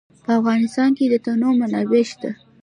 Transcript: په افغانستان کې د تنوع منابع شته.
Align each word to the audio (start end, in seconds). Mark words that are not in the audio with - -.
په 0.25 0.31
افغانستان 0.39 0.89
کې 0.97 1.05
د 1.07 1.15
تنوع 1.25 1.53
منابع 1.59 2.03
شته. 2.11 2.29